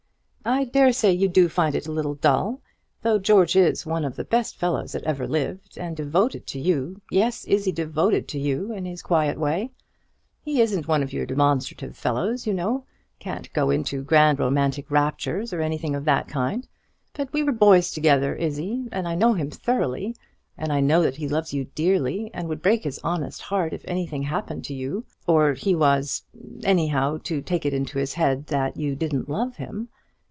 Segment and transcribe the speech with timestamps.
[0.43, 2.61] "I dare say you do find it a little dull,
[3.03, 6.99] though George is one of the best fellows that ever lived, and devoted to you;
[7.11, 9.69] yes, Izzie, devoted to you, in his quiet way.
[10.41, 12.85] He isn't one of your demonstrative fellows, you know;
[13.19, 16.67] can't go into grand romantic raptures, or anything of that kind.
[17.13, 20.15] But we were boys together, Izzie, and I know him thoroughly:
[20.57, 23.85] and I know that he loves you dearly, and would break his honest heart if
[23.87, 26.23] anything happened to you; or he was
[26.63, 29.89] anyhow to take it into his head that you didn't love him.